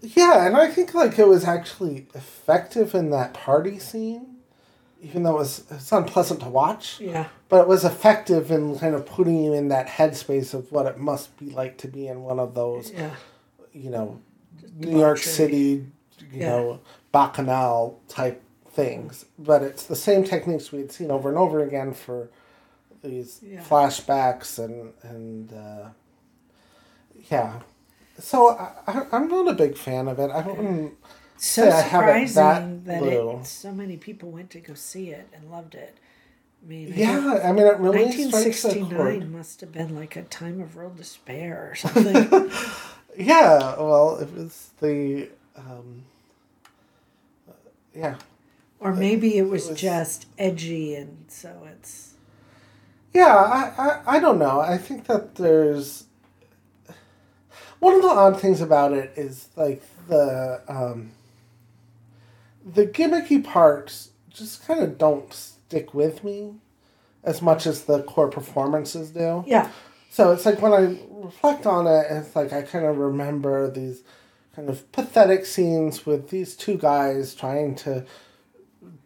[0.00, 4.36] Yeah, and I think like it was actually effective in that party scene,
[5.00, 7.00] even though it was it's unpleasant to watch.
[7.00, 7.26] Yeah.
[7.48, 10.98] But it was effective in kind of putting you in that headspace of what it
[10.98, 13.10] must be like to be in one of those, Yeah.
[13.72, 14.20] you know,
[14.76, 15.18] New York.
[15.18, 15.86] City,
[16.32, 16.48] you Yeah.
[16.50, 16.80] know,
[17.12, 22.28] bacchanal type things, but it's the same techniques we'd seen over and over again for
[23.02, 23.62] these Yeah.
[23.62, 25.88] flashbacks and and uh,
[27.30, 27.60] yeah.
[28.18, 30.30] So I, I, I'm not a big fan of it.
[30.30, 30.94] I don't.
[31.38, 35.28] So I it that surprising that, it, so many people went to go see it
[35.32, 35.96] and loved it.
[36.64, 39.32] I mean, I Yeah, I mean, it really strikes a 1969 chord.
[39.32, 42.50] must have been like a time of real despair or something.
[43.16, 45.28] Yeah, well, it was the.
[45.56, 46.04] Um,
[47.92, 48.14] yeah,
[48.78, 52.14] or maybe it was, was- just edgy and so it's.
[53.12, 54.60] Yeah, I, I, I don't know.
[54.60, 56.04] I think that there's
[57.80, 61.10] one of the odd things about it is like the um,
[62.74, 66.54] the gimmicky parts just kind of don't stick with me
[67.24, 69.44] as much as the core performances do.
[69.46, 69.70] Yeah.
[70.10, 74.02] So it's like when I reflect on it, it's like I kind of remember these
[74.54, 78.04] kind of pathetic scenes with these two guys trying to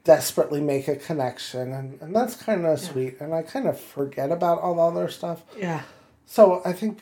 [0.05, 3.21] desperately make a connection, and, and that's kind of sweet.
[3.21, 5.43] And I kind of forget about all the other stuff.
[5.59, 5.83] Yeah.
[6.27, 7.01] So I think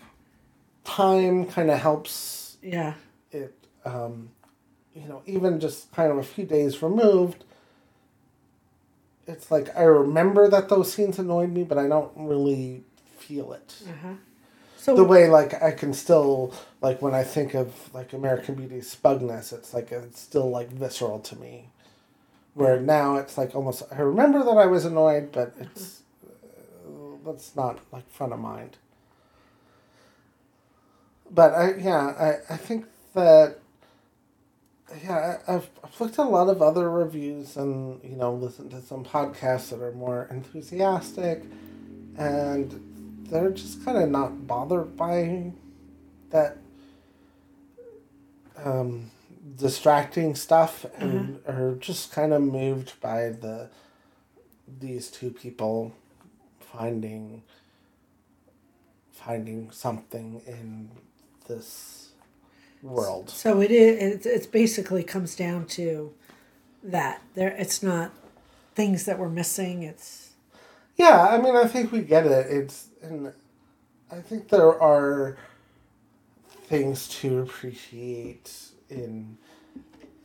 [0.85, 2.94] time kind of helps Yeah.
[3.33, 4.31] it, um,
[5.00, 7.44] you know, even just kind of a few days removed.
[9.26, 12.84] It's like I remember that those scenes annoyed me, but I don't really
[13.18, 14.14] feel it Uh-huh.
[14.76, 18.90] So the way like I can still like when I think of like American Beauty's
[18.90, 21.68] spugness, it's like it's still like visceral to me.
[22.54, 27.54] Where now it's like almost I remember that I was annoyed, but it's uh, that's
[27.54, 28.78] not like front of mind.
[31.30, 33.58] But I yeah I I think that
[35.03, 38.70] yeah I, I've I've looked at a lot of other reviews and you know listened
[38.72, 41.44] to some podcasts that are more enthusiastic,
[42.16, 45.53] and they're just kind of not bothered by
[46.31, 46.59] that
[48.57, 49.11] um,
[49.57, 53.68] distracting stuff and are just kind of moved by the
[54.81, 55.92] these two people
[56.61, 57.42] finding
[59.12, 60.90] finding something in
[61.48, 61.99] this
[62.83, 63.31] world.
[63.31, 64.27] So it is.
[64.27, 66.12] It, it's basically comes down to
[66.83, 67.23] that.
[67.35, 68.12] There, it's not
[68.75, 69.83] things that we're missing.
[69.83, 70.31] It's
[70.97, 72.47] Yeah, I mean, I think we get it.
[72.51, 73.33] It's and
[74.11, 75.37] I think there are
[76.64, 78.53] things to appreciate
[78.88, 79.37] in.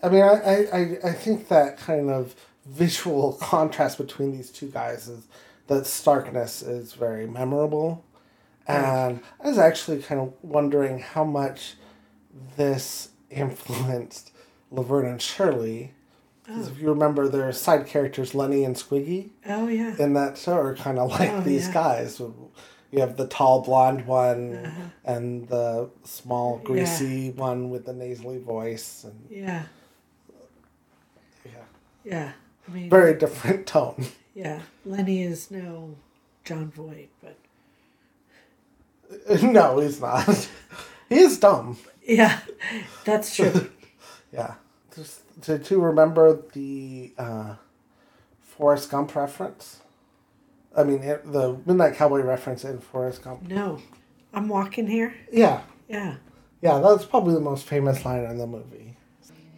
[0.03, 5.07] I mean, I, I, I think that kind of visual contrast between these two guys
[5.07, 5.27] is
[5.67, 8.05] that starkness is very memorable,
[8.67, 11.75] and I was actually kind of wondering how much
[12.57, 14.31] this influenced
[14.71, 15.93] Laverne and Shirley.
[16.45, 19.95] Because if you remember, their side characters Lenny and Squiggy oh yeah.
[19.97, 21.73] in that show are kind of like Oh, these yeah.
[21.73, 22.19] guys.
[22.91, 24.81] You have the tall blonde one Uh-huh.
[25.05, 29.63] and the small greasy one with the nasally voice, and Yeah.
[31.45, 31.51] yeah,
[32.03, 32.31] Yeah.
[32.67, 34.05] I mean, very different tone.
[34.35, 34.61] yeah.
[34.85, 35.95] Lenny is no
[36.43, 37.37] Jon Voight, but
[39.43, 40.47] no, he's not.
[41.09, 41.77] he is dumb.
[42.07, 42.39] Yeah,
[43.03, 43.69] that's true.
[44.33, 44.55] Yeah.
[44.93, 47.55] Just to, to remember the uh,
[48.41, 49.79] Forrest Gump reference.
[50.75, 53.43] I mean, it, the Midnight Cowboy reference in Forrest Gump.
[53.43, 53.79] no,
[54.33, 55.13] I'm walking here.
[55.31, 56.15] Yeah, Yeah.
[56.61, 58.97] Yeah, that's probably the most famous line in the movie.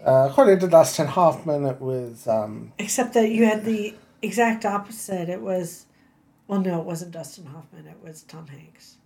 [0.06, 5.28] Uh, according to Dustin Hoffman, it was um, Except that you had the exact opposite.
[5.30, 5.86] It was,
[6.48, 7.88] well, no, it wasn't Dustin Hoffman.
[7.88, 8.98] It was Tom Hanks.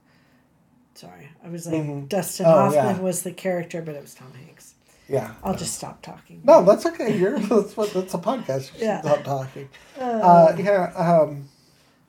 [1.02, 2.08] Sorry, I was like Mhm.
[2.10, 3.02] Dustin Oh, Hoffman yeah.
[3.02, 4.76] was the character, but it was Tom Hanks.
[5.08, 5.32] yeah.
[5.44, 6.42] I'll just stop talking.
[6.44, 7.18] No, that's okay.
[7.18, 8.70] You're that's what that's a podcast.
[8.78, 9.02] Yeah.
[9.02, 9.68] stop talking.
[10.00, 10.94] Uh, Uh, yeah.
[10.96, 11.50] Um,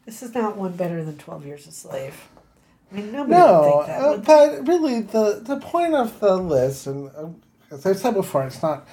[0.04, 2.28] this is not one better than Twelve Years a Slave.
[2.90, 4.02] I mean, nobody would no, think that.
[4.02, 8.12] uh, would but really, the the point of the list, and um, as I said
[8.12, 8.86] before, it's not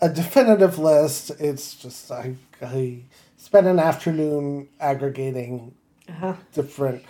[0.00, 1.32] a definitive list.
[1.38, 3.00] It's just I I
[3.36, 5.74] spent an afternoon aggregating
[6.08, 6.34] uh-huh.
[6.54, 7.04] different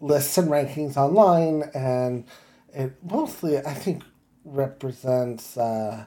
[0.00, 2.24] lists and rankings online, and
[2.72, 4.02] it mostly, I think,
[4.44, 6.04] represents uh,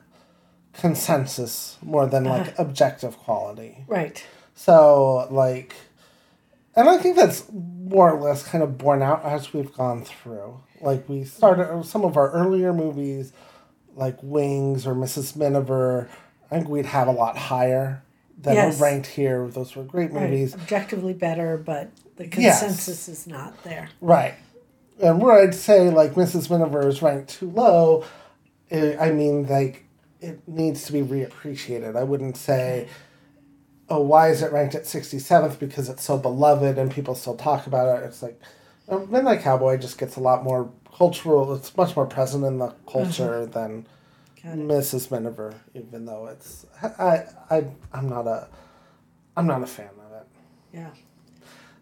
[0.73, 3.83] consensus more than like objective quality.
[3.87, 4.25] Right.
[4.55, 5.75] So, like,
[6.75, 10.59] and I think that's more or less kind of borne out as we've gone through.
[10.81, 13.31] Like, we started some of our earlier movies,
[13.95, 15.35] like Wings or Mrs.
[15.35, 16.09] Miniver,
[16.51, 18.03] I think we'd have a lot higher
[18.37, 18.79] than Yes.
[18.79, 19.47] are ranked here.
[19.47, 20.29] Those were great Right.
[20.29, 20.53] movies.
[20.53, 22.59] Objectively better, but the Yes.
[22.61, 23.89] consensus is not there.
[24.01, 24.35] Right.
[25.01, 26.49] And where I'd say like Mrs.
[26.49, 28.03] Miniver is ranked too low,
[28.71, 29.83] eh, I mean like
[30.21, 31.95] it needs to be reappreciated.
[31.97, 32.87] I wouldn't say,
[33.89, 37.35] oh, why is it ranked at sixty seventh because it's so beloved and people still
[37.35, 38.05] talk about it.
[38.05, 38.39] It's like
[39.09, 41.53] Midnight Cowboy just gets a lot more cultural.
[41.55, 43.87] It's much more present in the culture than
[44.43, 44.59] Got it.
[44.59, 45.09] Mrs.
[45.09, 48.47] Miniver, even though it's I I I'm not a
[49.35, 50.27] I'm not a fan of it.
[50.73, 50.89] Yeah.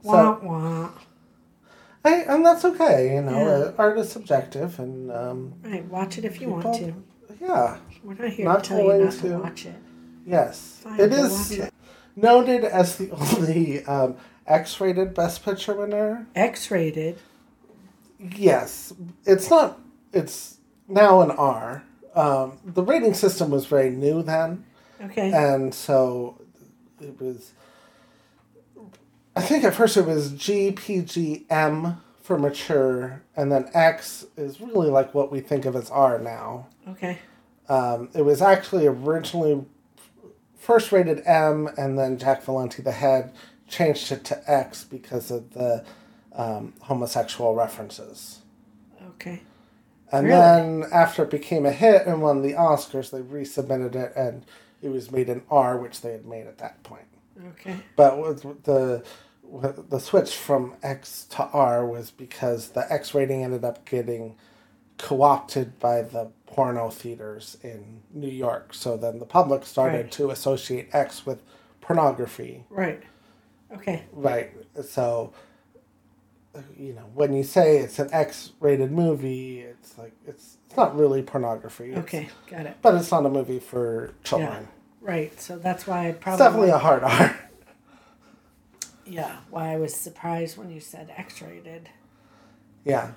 [0.04, 0.90] So- Wah wah.
[2.04, 3.66] I, and that's okay, you know.
[3.68, 3.72] Yeah.
[3.78, 6.94] art is subjective, and um, Right, watch it if you want to.
[7.40, 9.76] Yeah, We're not here Not to tell you not to to- watch it.
[10.26, 11.74] yes, Fine, it is it.
[12.16, 14.16] noted as the only um,
[14.48, 16.26] X-rated Best Picture winner.
[16.36, 17.18] X-rated.
[18.20, 18.94] Yes,
[19.26, 19.80] it's not.
[20.14, 21.84] It's now an R.
[22.16, 24.66] Um, the rating system was very new then,
[25.04, 25.32] Okay.
[25.32, 26.40] and so
[27.00, 27.54] it was.
[29.36, 34.26] I think at first it was G, P, G, M for mature, and then X
[34.38, 36.67] is really like what we think of as R now.
[36.88, 37.20] okay.
[37.70, 39.63] Um, it was actually originally
[40.58, 43.32] first rated M, and then Jack Valenti, the head,
[43.70, 45.86] changed it to X because of the
[46.34, 48.39] um, homosexual references.
[49.12, 49.41] Okay.
[50.12, 50.39] And Really?
[50.39, 54.46] then after it became a hit and won the Oscars, they resubmitted it, and
[54.82, 57.06] it was made an R, which they had made at that point.
[57.50, 57.78] Okay.
[57.96, 59.04] But with the
[59.44, 64.36] with the switch from X to R was because the X rating ended up getting
[64.98, 68.74] co-opted by the porno theaters in New York.
[68.74, 70.12] So then the public started Right.
[70.13, 71.41] to associate X with
[71.82, 72.65] pornography.
[72.70, 73.02] Right.
[73.74, 74.04] Okay.
[74.13, 74.52] Right.
[74.84, 75.34] So
[76.78, 81.22] you know, when you say it's an X-rated movie, it's like it's it's not really
[81.22, 81.91] pornography.
[81.91, 82.30] It's- Okay.
[82.48, 82.78] Got it.
[82.82, 84.67] But it's not a movie for children.
[85.02, 85.40] Right.
[85.42, 87.40] So that's why I It's probably definitely a hard R.
[89.06, 89.38] yeah.
[89.50, 91.90] Why I was surprised when you said X-rated.
[92.86, 93.12] Yeah.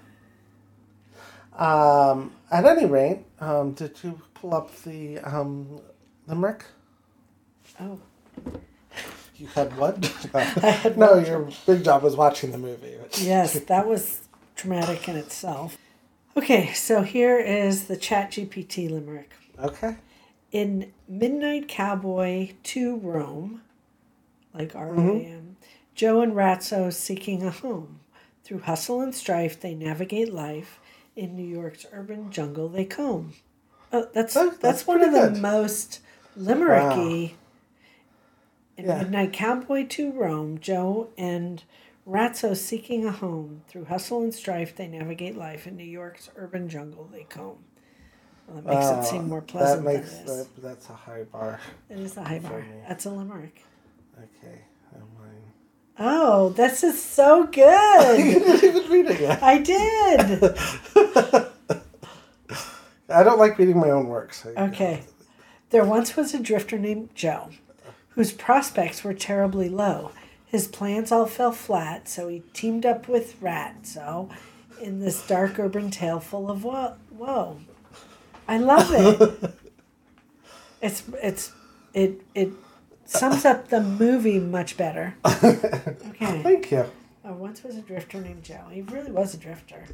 [1.56, 5.80] Um, at any rate, um, did you pull up the um,
[6.26, 6.64] limerick?
[7.80, 8.00] Oh.
[9.36, 10.04] You had what?
[10.32, 12.96] had no, your big job was watching the movie.
[13.18, 14.22] Yes, that was
[14.56, 15.76] traumatic in itself.
[16.36, 19.32] Okay, so here is the Chat GPT limerick.
[19.58, 19.96] Okay.
[20.54, 23.62] In Midnight Cowboy to Rome,
[24.54, 25.52] like R O A M, mm-hmm.
[25.96, 27.98] Joe and Ratso seeking a home.
[28.44, 30.78] Through hustle and strife, they navigate life.
[31.16, 33.32] In New York's urban jungle, they comb.
[33.92, 35.42] Oh, that's Oh, that's, that's one of the good.
[35.42, 35.98] most
[36.38, 37.32] limericky.
[38.76, 38.98] In Yeah.
[38.98, 41.64] Midnight Cowboy to Rome, Joe and
[42.08, 43.62] Ratso seeking a home.
[43.66, 45.66] Through hustle and strife, they navigate life.
[45.66, 47.64] In New York's urban jungle, they comb.
[48.46, 50.46] Well, that makes Wow, it oh, seem more pleasant That makes than it is.
[50.46, 51.60] that, that's a high bar.
[51.88, 52.60] It is a high bar.
[52.60, 52.66] me.
[52.86, 53.62] That's a limerick.
[54.18, 54.62] Okay.
[55.98, 58.18] Oh, this is so good.
[58.24, 59.42] you didn't even read it yet.
[59.42, 61.50] I did.
[63.08, 64.42] I don't like reading my own works.
[64.42, 64.64] So know.
[64.64, 65.04] Okay.
[65.70, 67.50] There once was a drifter named Joe,
[68.10, 70.10] whose prospects were terribly low.
[70.46, 74.30] His plans all fell flat, so he teamed up with Ratso
[74.80, 77.60] in this dark urban tale full of woe.
[78.48, 79.54] I love it.
[80.82, 81.52] it's it's
[81.92, 82.50] it it
[83.04, 85.14] sums up the movie much better.
[86.14, 86.42] Okay.
[86.42, 86.84] Thank you.
[87.24, 88.66] Oh, once was a drifter named Joe.
[88.70, 89.84] He really was a drifter.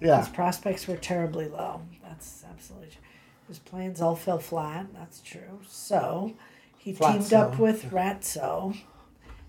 [0.00, 0.18] Yeah.
[0.18, 1.82] His prospects were terribly low.
[2.02, 3.00] That's absolutely true.
[3.48, 4.86] His plans all fell flat.
[4.92, 5.60] That's true.
[5.66, 6.34] So
[6.76, 7.58] he teamed up Flatso.
[7.58, 8.76] with Ratso.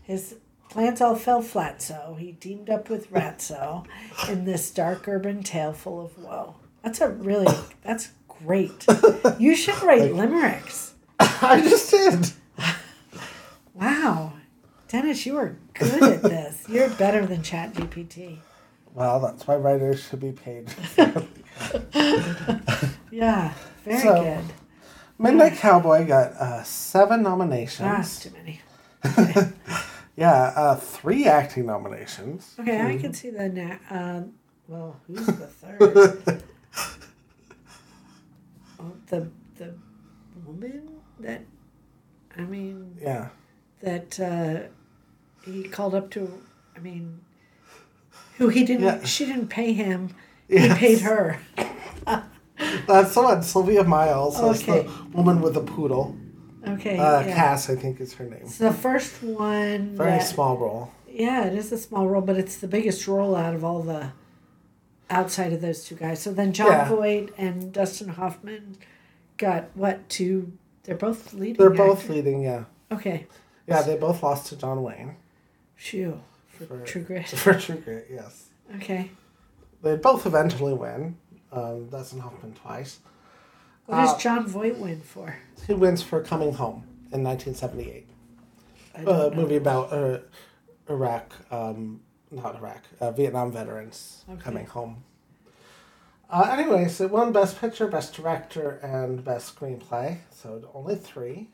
[0.04, 0.36] His
[0.70, 1.82] plans all fell flat.
[1.82, 3.86] So he teamed up with Ratso
[4.30, 6.56] in this dark urban tale full of woe.
[6.84, 7.54] That's a really.
[7.84, 8.10] That's
[8.46, 8.86] great.
[9.40, 10.94] You should write limericks.
[11.20, 12.32] I just did.
[13.74, 14.34] Wow,
[14.88, 16.66] Dennis, you are good at this.
[16.70, 18.38] You're better than ChatGPT.
[18.94, 20.70] Well, that's why writers should be paid.
[23.12, 24.46] Yeah, very So- good.
[25.20, 28.20] Midnight Cowboy got uh, seven Ah, nominations.
[28.22, 28.60] too many.
[30.18, 32.56] Yeah, uh, three acting nominations.
[32.60, 34.34] Okay, I can see the na- um,
[34.68, 36.44] well, who's the third?
[39.12, 39.74] The the
[40.46, 41.42] woman that
[42.38, 43.28] I mean Yeah.
[43.82, 44.70] that uh,
[45.46, 46.42] he called up to.
[46.76, 47.20] I mean,
[48.38, 48.84] who he didn't.
[48.86, 49.04] Yeah.
[49.04, 50.16] She didn't pay him.
[50.48, 50.72] Yes.
[50.72, 51.38] He paid her.
[52.88, 53.44] That's the one.
[53.44, 54.84] Sylvia Miles is Okay.
[54.84, 56.16] the woman with the poodle.
[56.68, 56.98] Okay.
[56.98, 57.34] Uh, yeah.
[57.36, 58.42] Cass, I think, is her name.
[58.44, 59.98] It's the first one.
[59.98, 60.92] Very that- small role.
[61.10, 64.12] Yeah, it is a small role, but it's the biggest role out of all the
[65.10, 66.22] outside of those two guys.
[66.22, 66.88] So then Jon Yeah.
[66.88, 68.78] Voight and Dustin Hoffman
[69.42, 70.54] got what two?
[70.84, 71.58] They're both leading.
[71.58, 72.16] They're both actors.
[72.16, 72.64] leading, yeah.
[72.92, 73.28] Okay.
[73.68, 75.16] Yeah, they both lost to John Wayne
[75.76, 76.22] Phew.
[76.48, 77.28] For, For- True Grit.
[77.44, 78.48] for True Grit, yes.
[78.76, 79.10] Okay.
[79.82, 81.18] They both eventually win.
[81.52, 83.00] Um, Dustin Hoffman twice.
[83.86, 85.38] What Uh, does Jon Voight win for?
[85.68, 88.08] He wins for Coming Home in 1978.
[88.96, 90.20] I A movie about uh,
[90.90, 94.42] Iraq, um, not Iraq, uh, Vietnam veterans Okay.
[94.42, 95.04] coming home.
[96.32, 100.20] Uh, anyways, it won Best Picture, Best Director, and Best Screenplay.
[100.32, 101.50] So only three.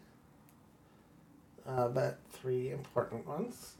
[1.67, 3.73] Uh, but three important ones.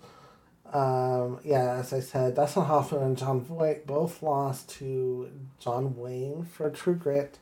[0.74, 6.43] Um, yeah, as I said, Dustin Hoffman and Jon Voight both lost to John Wayne
[6.43, 7.38] for True Grit,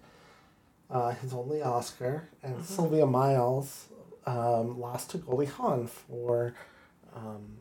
[0.91, 3.87] uh, his only Oscar, and Sylvia Miles
[4.27, 6.53] um, lost to Goldie Hawn for
[7.15, 7.57] um,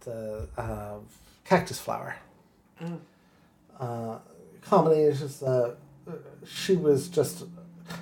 [0.00, 0.98] the uh,
[1.44, 2.16] Cactus Flower.
[2.80, 3.00] Oh.
[3.78, 4.18] Uh,
[4.68, 5.70] comedy is just uh,
[6.46, 7.44] she was just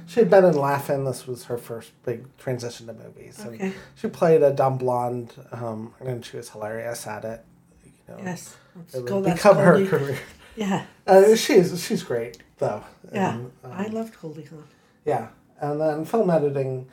[0.06, 1.04] she had been in Laughing.
[1.04, 3.56] This was her first big transition to movies, Okay.
[3.66, 7.44] and she played a dumb blonde, um, and she was hilarious at it.
[7.84, 8.56] You know, Yes.
[8.94, 10.18] It would become her career.
[10.56, 10.84] Yeah.
[11.06, 12.82] Uh, she's she's great though.
[13.12, 13.34] Yeah.
[13.34, 14.64] And, um, I loved Goldie Hawn.
[15.04, 15.28] yeah,
[15.60, 16.88] and then film editing,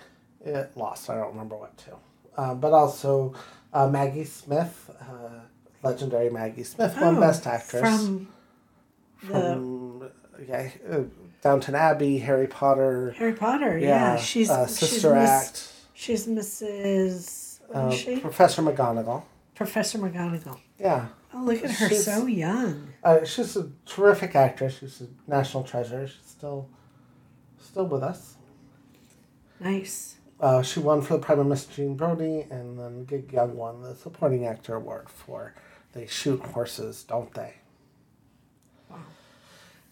[0.46, 1.10] it lost.
[1.10, 1.92] I don't remember what to,
[2.38, 3.34] uh, but also
[3.74, 5.40] uh, Maggie Smith, uh,
[5.82, 8.28] legendary Maggie Smith, won Oh, Best Actress From
[9.28, 10.10] the from
[10.48, 11.00] yeah, uh,
[11.42, 13.14] Downton Abbey, Harry Potter.
[13.18, 13.78] Harry Potter.
[13.78, 14.18] Yeah.
[14.18, 15.74] She's uh, she's Sister Miss, Act.
[15.94, 17.60] She's Mrs.
[17.74, 18.20] Uh, she?
[18.20, 19.24] Professor McGonagall.
[19.56, 20.60] Professor McGonagall.
[20.80, 22.90] Yeah, Oh, look at her, She's- so young.
[23.04, 24.78] uh, she's a terrific actress.
[24.80, 26.08] She's a national treasure.
[26.08, 26.68] She's still,
[27.60, 28.36] still with us.
[29.60, 30.18] Nice.
[30.40, 33.96] Uh, she won for the Prime Miss Jean Brodie, and then Gig Young won the
[33.96, 35.54] Supporting Actor Award for
[35.94, 37.54] They Shoot Horses, Don't They?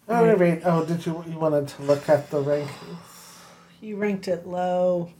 [0.08, 0.30] Wow.
[0.30, 0.62] All right.
[0.66, 2.98] Oh, did you you wanted to look at the rankings?
[3.82, 5.12] You ranked it low.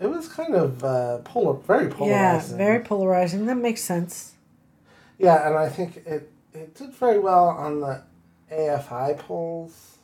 [0.00, 2.58] It was kind of uh, polar, very polarizing.
[2.58, 3.46] Yeah, very polarizing.
[3.46, 4.34] That makes sense.
[5.18, 8.02] Yeah, and I think it it did very well on the
[8.52, 9.98] AFI polls.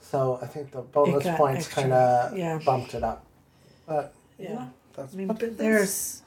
[0.00, 2.58] So I think the bonus points kind of yeah.
[2.58, 3.24] bumped it up.
[3.86, 4.52] But Yeah.
[4.52, 6.22] yeah, that's I mean, but there's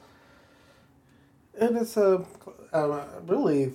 [1.54, 2.24] it is a
[2.72, 3.72] uh, really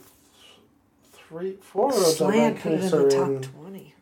[1.32, 2.26] three four of the
[2.62, 3.96] put in the top in twenty.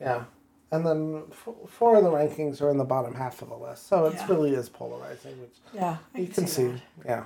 [0.00, 0.24] Yeah,
[0.72, 3.86] and then f- four of the rankings are in the bottom half of the list.
[3.86, 4.26] So it Yeah.
[4.28, 6.68] really is polarizing, which Yeah, I you can see.
[6.68, 6.80] that.
[7.04, 7.24] Yeah.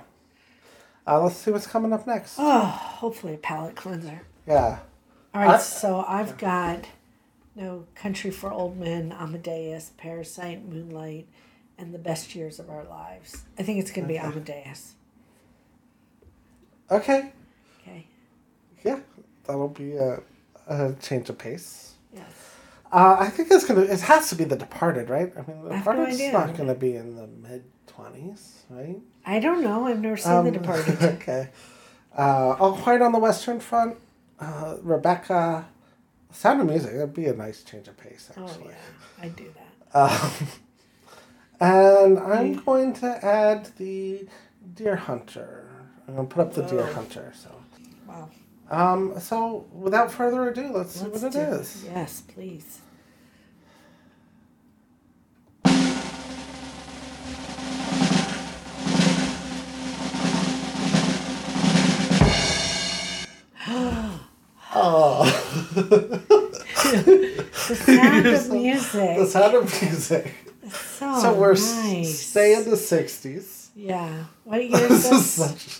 [1.07, 2.35] Uh, let's see what's coming up next.
[2.39, 4.21] Oh, hopefully a palate cleanser.
[4.45, 4.79] Yeah.
[5.33, 6.85] All right, I- so I've got
[7.55, 11.27] No Country for Old Men, Amadeus, Parasite, Moonlight,
[11.77, 13.43] and The Best Years of Our Lives.
[13.57, 14.95] I think it's going to be Amadeus.
[16.91, 17.31] Okay.
[17.81, 18.07] Okay.
[18.85, 18.99] Yeah,
[19.45, 20.21] that'll be a,
[20.67, 21.95] a change of pace.
[22.13, 22.23] Yes.
[22.91, 23.81] Uh, I think it's gonna.
[23.81, 25.33] It has to be The Departed, right?
[25.35, 28.97] I mean, The I have no Departed's not gonna be in the mid twenties, right?
[29.25, 29.87] I don't know.
[29.87, 31.01] I've never seen Um, The Departed.
[31.15, 31.49] okay.
[32.15, 33.97] Uh, oh, Quiet on the Western Front.
[34.39, 35.65] Uh, Rebecca.
[36.31, 36.91] Sound of Music.
[36.93, 38.67] That'd be a nice change of pace, oh, actually.
[38.69, 39.25] yeah.
[39.25, 39.71] I do that.
[39.97, 40.31] Um,
[41.59, 44.27] and I'm going to add the
[44.75, 45.69] Deer Hunter.
[46.07, 47.31] I'm gonna put up the Deer Hunter.
[47.35, 47.49] So.
[48.07, 48.29] Wow.
[48.69, 51.83] Um, so without further ado, let's, Let's see what it is.
[51.85, 52.79] Yes, please.
[64.77, 65.23] Oh,
[67.67, 69.17] The sound of music.
[69.17, 70.33] the sound of music.
[70.69, 72.09] so, so we're nice.
[72.09, 73.69] s- stay in the '60s.
[73.75, 74.25] Yeah.
[74.43, 75.79] What year is This is such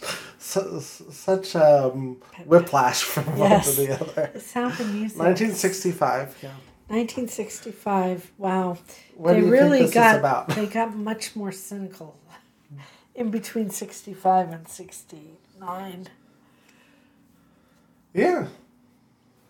[0.64, 3.76] su- such um, whiplash from one Yes.
[3.76, 4.32] to the other.
[4.34, 5.18] The sound of music.
[5.20, 6.38] 1965.
[6.44, 6.50] Yeah.
[6.88, 8.32] 1965.
[8.38, 8.78] Wow.
[9.18, 10.48] What they do you really think this got is about?
[10.50, 12.18] they got much more cynical
[13.16, 16.08] in between 65 and 69.
[18.14, 18.48] Yeah.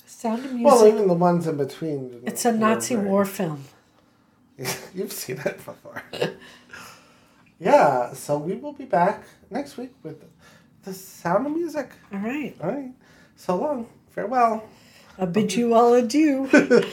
[0.05, 0.65] Sound of Music.
[0.65, 2.21] Well, even the ones in between.
[2.25, 3.63] it's a Nazi very- war film.
[4.95, 6.01] You've seen it before.
[7.59, 8.13] yeah.
[8.13, 10.23] So we will be back next week with
[10.85, 11.91] the sound of music.
[12.13, 12.55] All right.
[12.61, 12.91] All right.
[13.35, 13.87] So long.
[14.11, 14.63] Farewell.
[15.17, 16.49] I bid you all adieu.